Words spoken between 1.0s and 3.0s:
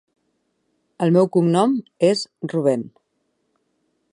El meu cognom és Rubén.